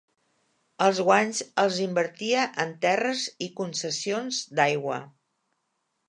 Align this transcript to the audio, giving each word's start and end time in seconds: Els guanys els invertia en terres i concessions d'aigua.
Els 0.83 0.99
guanys 1.07 1.41
els 1.63 1.75
invertia 1.83 2.45
en 2.63 2.71
terres 2.85 3.25
i 3.49 3.53
concessions 3.59 4.39
d'aigua. 4.61 4.97